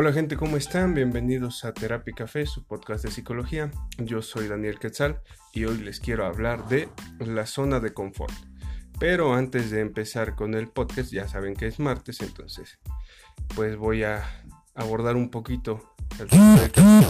[0.00, 0.94] Hola gente, ¿cómo están?
[0.94, 3.72] Bienvenidos a Terapia Café, su podcast de psicología.
[3.98, 5.20] Yo soy Daniel Quetzal
[5.52, 6.88] y hoy les quiero hablar de
[7.18, 8.32] la zona de confort.
[9.00, 12.78] Pero antes de empezar con el podcast, ya saben que es martes, entonces
[13.56, 14.22] pues voy a
[14.76, 17.02] abordar un poquito el tema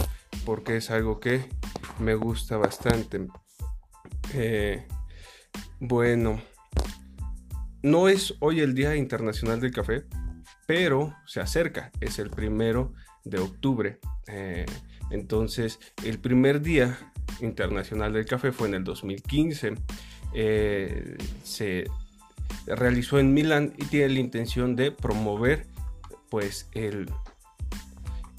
[0.43, 1.47] porque es algo que
[1.99, 3.27] me gusta bastante.
[4.33, 4.87] Eh,
[5.79, 6.41] bueno,
[7.83, 10.05] no es hoy el Día Internacional del Café,
[10.69, 13.97] pero se acerca, es el primero de octubre.
[14.27, 14.67] Eh,
[15.09, 16.95] entonces, el primer Día
[17.41, 19.73] Internacional del Café fue en el 2015.
[20.35, 21.85] Eh, se
[22.67, 25.65] realizó en Milán y tiene la intención de promover
[26.29, 27.11] pues el,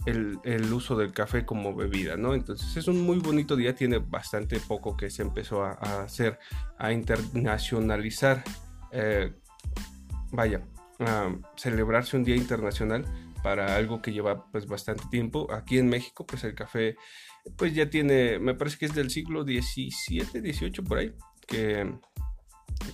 [0.06, 2.34] el, uso del café como bebida, ¿no?
[2.34, 5.72] Entonces es un muy bonito día, tiene bastante poco que se empezó a,
[6.04, 6.38] hacer,
[6.78, 8.44] a internacionalizar,
[8.92, 9.32] eh,
[10.30, 10.62] vaya,
[11.56, 13.04] celebrarse un día internacional
[13.42, 15.52] para algo que lleva pues bastante tiempo.
[15.52, 16.96] Aquí en México pues el café
[17.56, 21.12] pues ya tiene, me parece que es del siglo XVII, XVIII por ahí,
[21.46, 21.90] que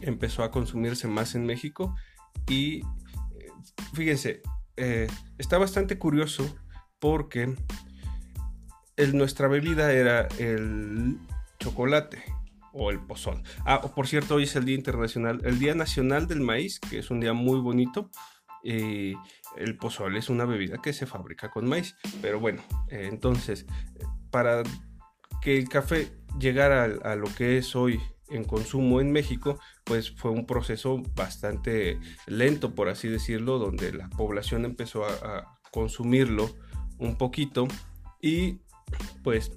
[0.00, 1.94] empezó a consumirse más en México
[2.48, 2.82] y
[3.94, 4.42] fíjense,
[4.76, 6.56] eh, está bastante curioso
[6.98, 7.54] porque
[8.96, 11.18] el, nuestra bebida era el
[11.58, 12.35] chocolate
[12.76, 13.42] o el pozol.
[13.64, 17.10] Ah, por cierto, hoy es el Día Internacional, el Día Nacional del Maíz, que es
[17.10, 18.10] un día muy bonito.
[18.62, 19.14] Y
[19.56, 21.94] el pozol es una bebida que se fabrica con maíz.
[22.20, 23.64] Pero bueno, eh, entonces,
[24.30, 24.62] para
[25.40, 30.32] que el café llegara a, lo que es hoy en consumo en México, pues fue
[30.32, 36.50] un proceso bastante lento, por así decirlo, donde la población empezó a, a consumirlo
[36.98, 37.68] un poquito
[38.20, 38.58] y
[39.22, 39.52] pues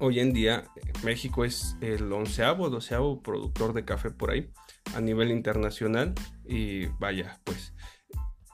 [0.00, 0.64] hoy en día
[1.04, 4.50] México es el onceavo, doceavo productor de café por ahí
[4.94, 7.74] a nivel internacional y vaya, pues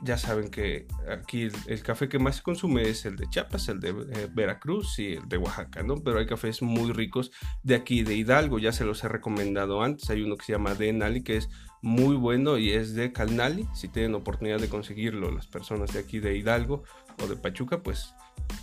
[0.03, 3.81] ya saben que aquí el, café que más se consume es el de Chiapas, el
[3.81, 5.95] de eh, Veracruz y el de Oaxaca, ¿no?
[5.97, 10.11] Pero hay cafés muy ricos de aquí, de Hidalgo, ya se los he recomendado antes,
[10.11, 11.49] hay uno que se llama Denali que es
[11.81, 16.19] muy bueno y es de Calnali, si tienen oportunidad de conseguirlo las personas de aquí
[16.19, 16.83] de Hidalgo
[17.23, 18.15] o de Pachuca, pues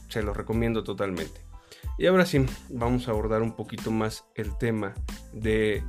[0.10, 1.53] se los recomiendo totalmente.
[1.98, 4.94] Y ahora sí, vamos a abordar un poquito más el tema
[5.34, 5.84] de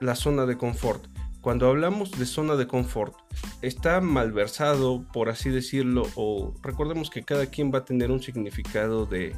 [0.00, 1.06] la zona de confort.
[1.40, 3.14] Cuando hablamos de zona de confort,
[3.62, 9.06] está malversado, por así decirlo, o recordemos que cada quien va a tener un significado
[9.06, 9.32] de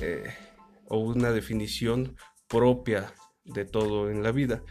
[0.00, 0.34] eh,
[0.86, 3.14] o una definición propia
[3.44, 4.62] de todo en la vida.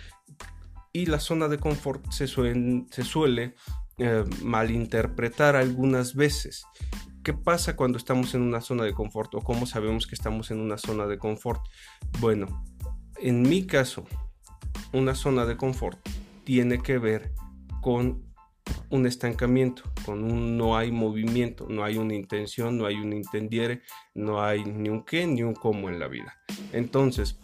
[0.94, 3.56] Y la zona de confort se, suele
[3.98, 6.66] eh, malinterpretar algunas veces.
[7.30, 10.60] ¿Qué pasa cuando estamos en una zona de confort o cómo sabemos que estamos en
[10.60, 11.62] una zona de confort?
[12.20, 12.66] Bueno,
[13.18, 14.04] en mi caso,
[14.94, 16.00] una zona de confort
[16.44, 17.32] tiene que ver
[17.82, 18.24] con
[18.90, 23.84] un estancamiento, con un no hay movimiento, no hay una intención, no hay un intendiere,
[24.16, 26.36] no hay ni un qué ni un cómo en la vida.
[26.74, 27.40] Entonces,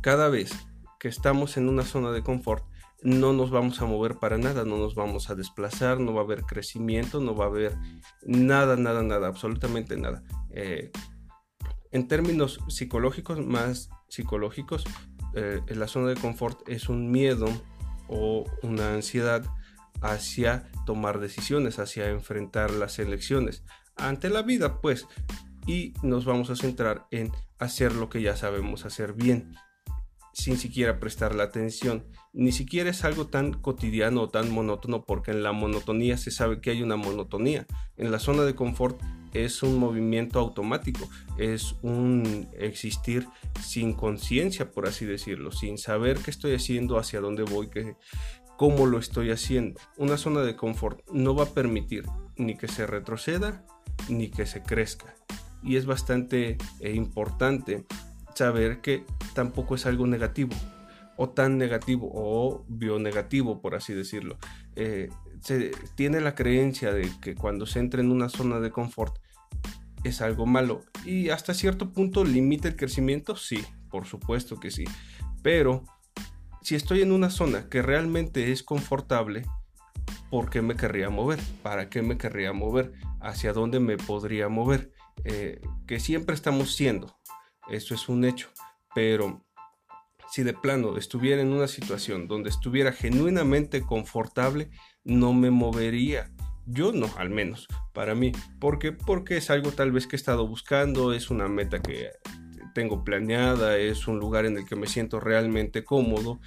[0.00, 0.52] cada vez
[1.00, 2.64] que estamos en una zona de confort,
[3.02, 6.24] no nos vamos a mover para nada, no nos vamos a desplazar, no va a
[6.24, 7.76] haber crecimiento, no va a haber
[8.22, 10.22] nada, nada, nada, absolutamente nada.
[10.50, 10.90] Eh,
[11.92, 14.84] en términos psicológicos, más psicológicos,
[15.34, 17.46] eh, la zona de confort es un miedo
[18.08, 19.44] o una ansiedad
[20.02, 23.64] hacia tomar decisiones, hacia enfrentar las elecciones
[23.96, 25.06] ante la vida, pues,
[25.66, 29.54] y nos vamos a centrar en hacer lo que ya sabemos hacer bien
[30.32, 32.06] sin siquiera prestar la atención.
[32.32, 36.60] Ni siquiera es algo tan cotidiano o tan monótono porque en la monotonía se sabe
[36.60, 37.66] que hay una monotonía.
[37.96, 39.00] En la zona de confort
[39.32, 41.08] es un movimiento automático,
[41.38, 43.28] es un existir
[43.60, 47.96] sin conciencia, por así decirlo, sin saber qué estoy haciendo, hacia dónde voy, qué,
[48.56, 49.80] cómo lo estoy haciendo.
[49.96, 52.04] Una zona de confort no va a permitir
[52.36, 53.64] ni que se retroceda
[54.08, 55.14] ni que se crezca.
[55.62, 57.86] Y es bastante eh, importante
[58.34, 59.04] saber que
[59.34, 60.54] tampoco es algo negativo
[61.16, 64.38] o tan negativo o bionegativo, por así decirlo.
[64.74, 65.10] Eh,
[65.42, 69.18] se tiene la creencia de que cuando se entra en una zona de confort
[70.02, 74.84] es algo malo y hasta cierto punto limita el crecimiento, sí, por supuesto que sí,
[75.42, 75.84] pero
[76.62, 79.44] si estoy en una zona que realmente es confortable,
[80.30, 81.40] ¿por qué me querría mover?
[81.62, 82.92] ¿Para qué me querría mover?
[83.20, 84.92] ¿Hacia dónde me podría mover?
[85.24, 87.14] Eh, que siempre estamos siendo,
[87.68, 88.48] eso es un hecho,
[88.94, 89.44] pero
[90.30, 94.70] si de plano estuviera en una situación donde estuviera genuinamente confortable,
[95.02, 96.30] no me movería.
[96.66, 98.32] Yo no, al menos, para mí.
[98.60, 102.10] porque Porque es algo tal vez que he estado buscando, es una meta que
[102.74, 106.40] tengo planeada, es un lugar en el que me siento realmente cómodo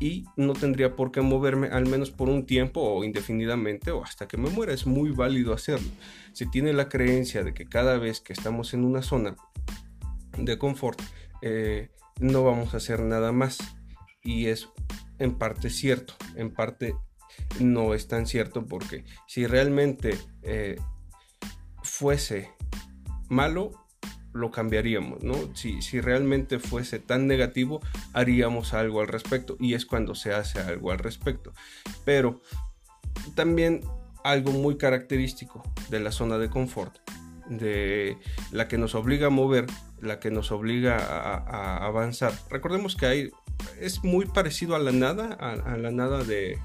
[0.00, 4.26] y no tendría por qué moverme al menos por un tiempo o indefinidamente o hasta
[4.26, 4.72] que me muera.
[4.72, 5.88] Es muy válido hacerlo.
[6.32, 9.36] Si tiene la creencia de que cada vez que estamos en una zona
[10.38, 11.00] de confort
[11.42, 11.90] eh,
[12.20, 13.58] no vamos a hacer nada más
[14.22, 14.68] y es
[15.18, 16.94] en parte cierto, en parte
[17.60, 20.76] no es tan cierto porque si realmente eh,
[21.82, 22.52] fuese
[23.28, 23.72] malo,
[24.32, 25.34] lo cambiaríamos, ¿no?
[25.54, 27.80] Si, si realmente fuese tan negativo,
[28.12, 31.52] haríamos algo al respecto y es cuando se hace algo al respecto.
[32.04, 32.40] Pero
[33.34, 33.80] también
[34.24, 36.98] algo muy característico de la zona de confort,
[37.48, 38.18] de
[38.52, 39.66] la que nos obliga a mover,
[40.00, 42.32] la que nos obliga a, avanzar.
[42.50, 43.30] Recordemos que hay,
[43.80, 46.58] es muy parecido a la nada, a la nada de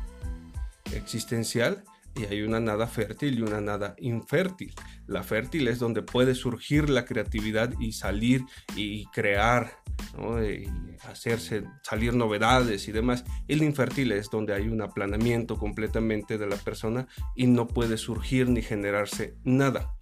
[0.93, 1.83] existencial,
[2.15, 4.73] y hay una nada fértil y una nada infértil.
[5.07, 8.43] La fértil es donde puede surgir la creatividad y salir
[8.75, 9.79] y crear,
[10.17, 10.67] y
[11.07, 13.23] hacerse salir novedades y demás.
[13.47, 18.49] El infértil es donde hay un aplanamiento completamente de la persona y no puede surgir
[18.49, 19.95] ni generarse nada.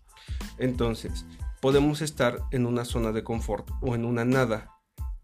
[0.58, 1.26] Entonces,
[1.62, 4.72] podemos estar en una zona de confort o en una nada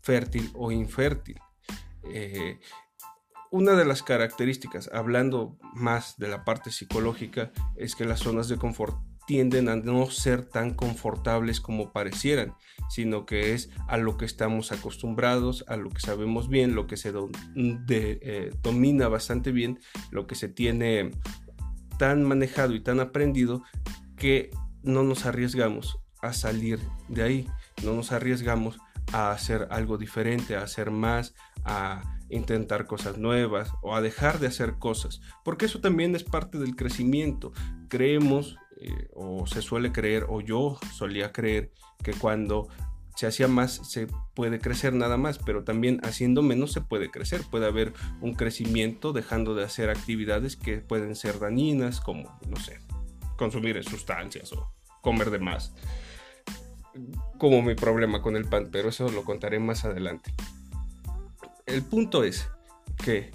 [0.01, 1.39] fértil o infértil.
[2.03, 2.59] Eh,
[3.51, 8.57] una de las características, hablando más de la parte psicológica, es que las zonas de
[8.57, 12.55] confort tienden a no ser tan confortables como parecieran,
[12.89, 16.95] sino que es a lo que estamos acostumbrados, a lo que sabemos bien, lo que
[16.95, 17.13] se
[17.55, 19.79] eh, domina bastante bien,
[20.11, 21.11] lo que se tiene
[21.99, 23.63] tan manejado y tan aprendido
[24.15, 24.49] que
[24.83, 27.47] no nos arriesgamos a salir de ahí,
[27.83, 28.77] no nos arriesgamos
[29.13, 31.33] a hacer algo diferente, a hacer más,
[31.63, 36.57] a intentar cosas nuevas o a dejar de hacer cosas, porque eso también es parte
[36.57, 37.53] del crecimiento.
[37.87, 41.71] Creemos eh, o se suele creer o yo solía creer
[42.03, 42.67] que cuando
[43.15, 47.41] se hacía más se puede crecer nada más, pero también haciendo menos se puede crecer.
[47.49, 52.77] Puede haber un crecimiento dejando de hacer actividades que pueden ser dañinas, como, no sé,
[53.37, 55.73] consumir sustancias o comer de más.
[57.37, 60.33] Como mi problema con el pan, pero eso lo contaré más adelante
[61.67, 62.49] el punto es
[63.03, 63.29] que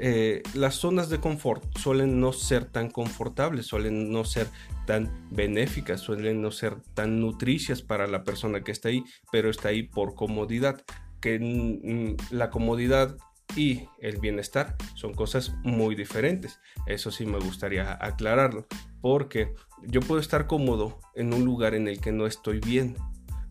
[0.00, 4.48] eh, las zonas de confort suelen no ser tan confortables, suelen no ser
[4.86, 9.68] tan benéficas, suelen no ser tan nutricias para la persona que está ahí, pero está
[9.68, 10.82] ahí por comodidad.
[11.20, 13.16] Que la comodidad
[13.56, 16.60] y el bienestar son cosas muy diferentes.
[16.86, 18.66] Eso sí me gustaría aclararlo,
[19.00, 22.96] porque yo puedo estar cómodo en un lugar en el que no estoy bien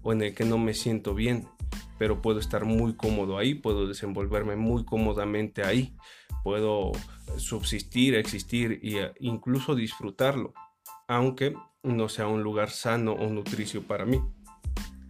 [0.01, 1.47] o en el que no me siento bien
[2.01, 5.95] pero puedo estar muy cómodo ahí, puedo desenvolverme muy cómodamente ahí,
[6.43, 6.93] puedo
[7.37, 10.51] subsistir, existir e incluso disfrutarlo,
[11.07, 14.19] aunque no sea un lugar sano o nutricio para mí.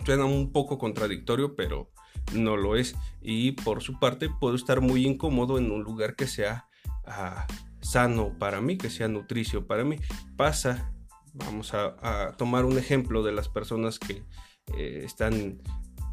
[0.05, 1.91] Suena un poco contradictorio, pero
[2.33, 2.95] no lo es.
[3.22, 6.68] Y por su parte, puedo estar muy incómodo en un lugar que sea
[7.06, 7.48] ah,
[7.81, 9.98] sano para mí, que sea nutricio para mí.
[10.38, 10.94] Pasa,
[11.33, 14.24] vamos a, tomar un ejemplo de las personas que
[14.78, 15.62] eh, están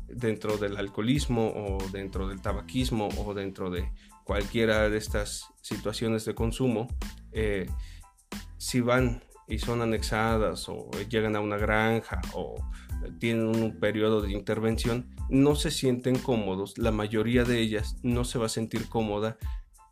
[0.07, 3.93] dentro del alcoholismo o dentro del tabaquismo o dentro de
[4.25, 6.89] cualquiera de estas situaciones de consumo,
[7.33, 7.67] eh,
[8.59, 12.57] si van y son anexadas o llegan a una granja o
[13.19, 16.79] tienen un periodo de intervención, no se sienten cómodos.
[16.79, 19.39] La mayoría de ellas no se va a sentir cómoda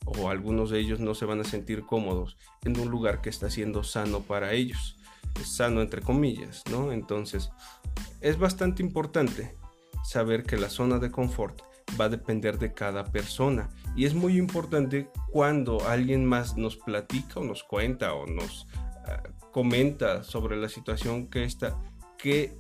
[0.05, 3.51] o algunos de ellos no se van a sentir cómodos en un lugar que está
[3.51, 4.97] siendo sano para ellos.
[5.45, 6.93] sano entre comillas, ¿no?
[6.93, 7.51] Entonces,
[8.23, 9.55] es bastante importante
[10.03, 11.61] saber que la zona de confort
[12.01, 17.41] va a depender de cada persona y es muy importante cuando alguien más nos platica
[17.41, 18.67] o nos cuenta o nos
[19.07, 19.23] ah,
[19.53, 21.79] comenta sobre la situación que está,
[22.19, 22.57] que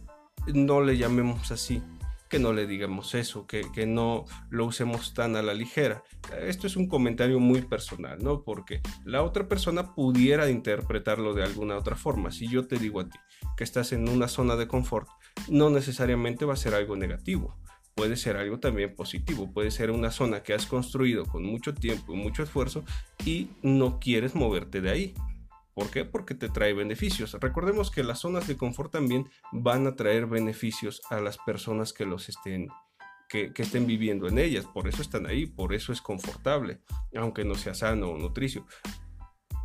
[0.52, 1.82] no le llamemos así,
[2.28, 6.02] que no le digamos eso, que, que, no lo usemos tan a la ligera.
[6.40, 8.42] Esto es un comentario muy personal, ¿no?
[8.42, 12.32] Porque la otra persona pudiera interpretarlo de alguna otra forma.
[12.32, 13.18] Si yo te digo a ti
[13.56, 15.08] que estás en una zona de confort,
[15.48, 17.56] no necesariamente va a ser algo negativo.
[17.94, 22.12] Puede ser algo también positivo, puede ser una zona que has construido con mucho tiempo
[22.12, 22.84] y mucho esfuerzo
[23.24, 25.14] y no quieres moverte de ahí.
[25.76, 26.06] ¿Por qué?
[26.06, 27.35] Porque te trae beneficios.
[27.35, 32.06] Recordemos que las zonas de confort también van a traer beneficios a las personas que
[32.06, 32.68] los estén
[33.28, 34.64] que, estén viviendo en ellas.
[34.64, 36.80] Por eso están ahí, por eso es confortable,
[37.14, 38.66] aunque no sea sano o nutricio.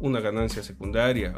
[0.01, 1.33] Una ganancia secundaria,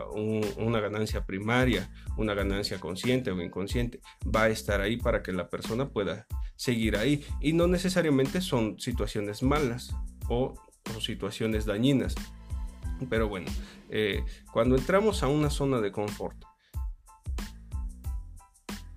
[0.57, 5.51] una ganancia primaria, una ganancia consciente o inconsciente, va a estar ahí para que la
[5.51, 6.25] persona pueda
[6.55, 7.23] seguir ahí.
[7.41, 9.95] Y no necesariamente son situaciones malas
[10.29, 10.55] o
[10.99, 12.15] situaciones dañinas
[13.09, 13.51] pero bueno,
[13.89, 16.37] eh, cuando entramos a una zona de confort,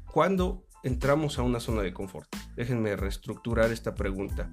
[0.07, 4.51] cuando entramos a una zona de confort, déjenme reestructurar esta pregunta.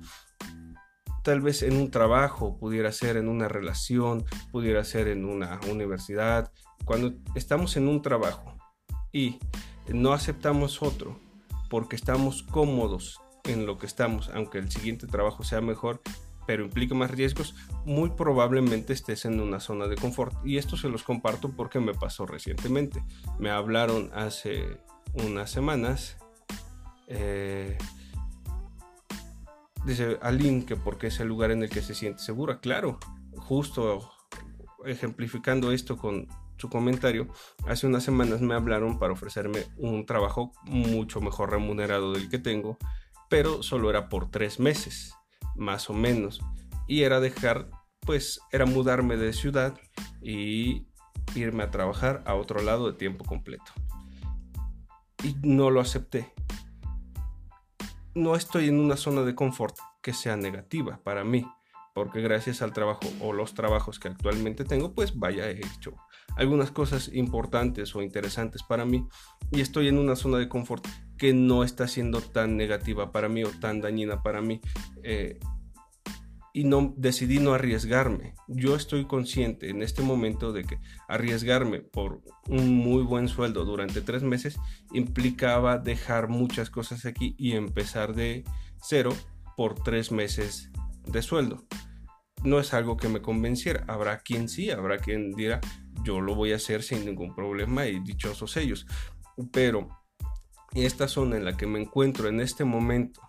[1.23, 6.51] tal vez en un trabajo, pudiera ser en una relación, pudiera ser en una universidad.
[6.83, 8.57] Cuando estamos en un trabajo
[9.13, 9.39] y
[9.87, 11.17] no aceptamos otro
[11.69, 16.01] porque estamos cómodos en lo que estamos, aunque el siguiente trabajo sea mejor,
[16.45, 20.35] pero implica más riesgos, muy probablemente estés en una zona de confort.
[20.45, 23.03] Y esto se los comparto porque me pasó recientemente.
[23.39, 24.79] Me hablaron hace
[25.13, 26.17] unas semanas.
[27.07, 27.77] Eh,
[29.85, 32.59] Dice Aline que porque es el lugar en el que se siente segura.
[32.59, 32.99] Claro,
[33.35, 34.09] justo
[34.85, 37.27] ejemplificando esto con su comentario,
[37.67, 42.77] hace unas semanas me hablaron para ofrecerme un trabajo mucho mejor remunerado del que tengo,
[43.29, 45.13] pero solo era por tres meses,
[45.55, 46.41] más o menos.
[46.87, 47.69] Y era dejar,
[48.01, 49.79] pues, era mudarme de ciudad
[50.21, 50.87] y
[51.35, 53.71] irme a trabajar a otro lado de tiempo completo.
[55.23, 56.33] Y no lo acepté
[58.15, 61.45] no estoy en una zona de confort que sea negativa para mí,
[61.93, 65.95] porque gracias al trabajo o los trabajos que actualmente tengo, pues vaya, he hecho
[66.35, 69.07] algunas cosas importantes o interesantes para mí
[69.51, 70.85] y estoy en una zona de confort
[71.17, 74.59] que no está siendo tan negativa para mí o tan dañina para mí.
[75.03, 75.39] Eh,
[76.55, 78.35] y no decidí no arriesgarme.
[78.47, 84.01] Yo estoy consciente en este momento de que arriesgarme por un muy buen sueldo durante
[84.01, 84.59] tres meses
[84.93, 88.43] implicaba dejar muchas cosas aquí y empezar de
[88.79, 89.13] cero
[89.57, 90.69] por tres meses
[91.07, 91.63] de sueldo.
[92.43, 93.85] No es algo que me convenciera.
[93.87, 95.61] Habrá quien sí, habrá quien dirá
[96.03, 98.85] yo lo voy a hacer sin ningún problema y dichosos ellos.
[99.51, 99.89] Pero
[100.73, 103.21] esta zona en la que me encuentro en este momento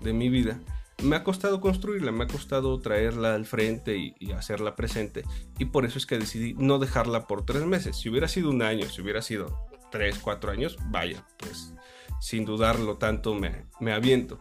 [0.00, 0.60] de mi vida
[1.02, 5.24] me ha costado construirla, me ha costado traerla al frente y, hacerla presente.
[5.58, 7.96] Y por eso es que decidí no dejarla por tres meses.
[7.96, 11.74] Si hubiera sido un año, si hubiera sido tres, cuatro años, vaya, pues
[12.18, 14.40] sin dudarlo tanto me, me aviento.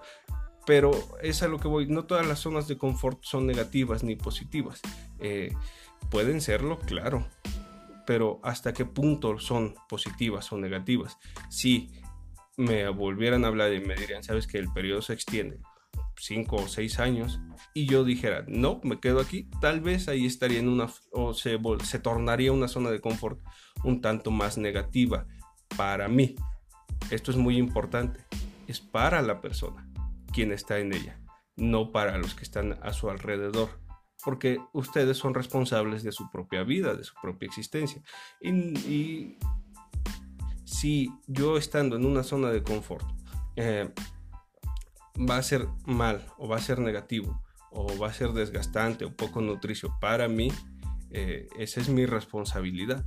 [0.66, 0.92] Pero
[1.22, 1.88] es a lo que voy.
[1.88, 4.82] No todas las zonas de confort son negativas ni positivas.
[5.20, 5.54] Eh,
[6.10, 7.28] pueden serlo, claro.
[8.06, 11.18] Pero hasta qué punto son positivas o negativas.
[11.50, 11.92] Si
[12.58, 15.60] me volvieran a hablar y me dirían, sabes que el periodo se extiende
[16.18, 17.40] cinco o seis años
[17.74, 21.60] y yo dijera, no, me quedo aquí, tal vez ahí estaría en una, o se,
[21.84, 23.40] se tornaría una zona de confort
[23.84, 25.28] un tanto más negativa
[25.76, 26.36] para mí.
[27.12, 28.22] Esto es muy importante,
[28.68, 29.85] es para la persona
[30.36, 31.18] quien está en ella,
[31.56, 33.70] no para los que están a su alrededor,
[34.22, 38.02] porque ustedes son responsables de su propia vida, de su propia existencia.
[38.42, 39.38] Y,
[40.66, 43.06] si yo estando en una zona de confort,
[43.56, 43.94] eh,
[45.18, 49.16] va a ser mal o va a ser negativo o va a ser desgastante o
[49.16, 50.52] poco nutricio para mí,
[51.12, 53.06] eh, esa es mi responsabilidad,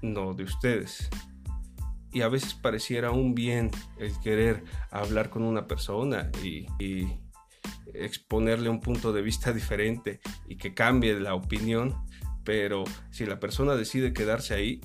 [0.00, 1.10] no de ustedes.
[2.16, 6.66] Y a veces pareciera un bien el querer hablar con una persona y,
[7.92, 11.94] exponerle un punto de vista diferente y que cambie la opinión,
[12.42, 14.80] pero si la persona decide quedarse ahí,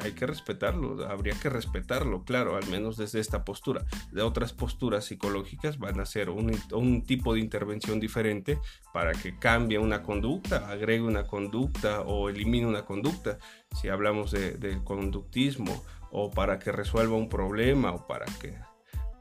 [0.00, 3.84] hay que respetarlo, habría que respetarlo, claro, al menos desde esta postura.
[4.12, 8.58] De otras posturas psicológicas van a ser un, tipo de intervención diferente
[8.92, 13.38] para que cambie una conducta, agregue una conducta o elimine una conducta,
[13.80, 18.58] si hablamos de, conductismo, o para que resuelva un problema, o para que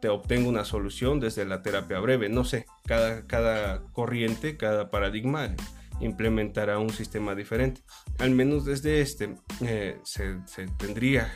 [0.02, 5.56] te obtenga una solución desde la terapia breve, no sé, cada, cada corriente, cada paradigma
[6.00, 7.82] implementará un sistema diferente.
[8.20, 10.40] Al menos desde este eh, se,
[10.78, 11.32] tendría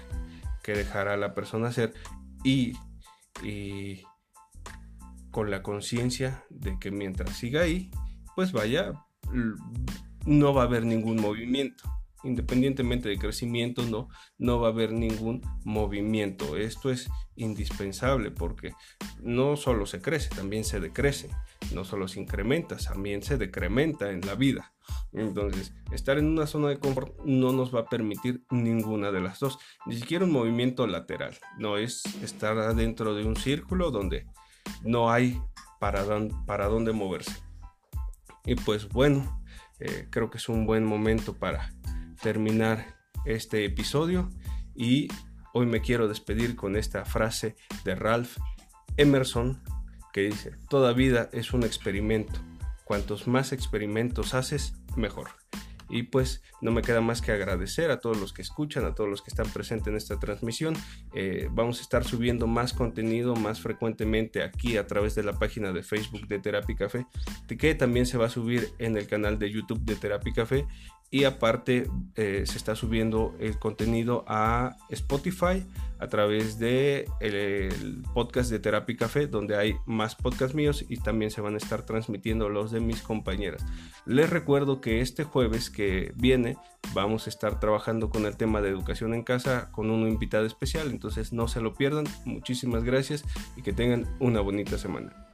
[0.63, 1.93] que dejar a la persona hacer
[2.43, 2.73] y,
[3.43, 4.03] y
[5.31, 7.91] con la conciencia de que mientras siga ahí,
[8.35, 8.93] pues vaya,
[10.25, 11.83] no va a haber ningún movimiento
[12.23, 16.57] independientemente de crecimiento, no, no va a haber ningún movimiento.
[16.57, 18.73] Esto es indispensable porque
[19.21, 21.29] no solo se crece, también se decrece,
[21.73, 24.73] no solo se incrementa, también se decrementa en la vida.
[25.13, 29.39] Entonces, estar en una zona de confort no nos va a permitir ninguna de las
[29.39, 34.25] dos, ni siquiera un movimiento lateral, no es estar dentro de un círculo donde
[34.83, 35.39] no hay
[35.79, 37.43] para, dónde moverse.
[38.45, 39.41] Y pues bueno,
[39.79, 41.73] eh, creo que es un buen momento para
[42.23, 44.29] terminar este episodio
[44.73, 45.09] y
[45.53, 48.37] hoy me quiero despedir con esta frase de Ralph
[48.95, 49.61] Emerson
[50.13, 52.39] que dice, toda vida es un experimento,
[52.85, 55.29] cuantos más experimentos haces, mejor.
[55.89, 59.09] Y pues no me queda más que agradecer a todos los que escuchan, a todos
[59.09, 60.75] los que están presentes en esta transmisión.
[61.13, 65.71] Eh, vamos a estar subiendo más contenido más frecuentemente aquí a través de la página
[65.73, 67.05] de Facebook de Therapy Café,
[67.59, 70.65] que también se va a subir en el canal de YouTube de Therapy Café
[71.13, 75.63] y aparte eh, se está subiendo el contenido a Spotify
[75.99, 81.29] a través de el, podcast de Terapia Café donde hay más podcasts míos y también
[81.29, 83.63] se van a estar transmitiendo los de mis compañeras.
[84.07, 86.57] Les recuerdo que este jueves que viene
[86.95, 90.89] vamos a estar trabajando con el tema de educación en casa con un invitado especial,
[90.89, 92.05] entonces no se lo pierdan.
[92.25, 93.23] Muchísimas gracias
[93.55, 95.32] y que tengan una bonita semana.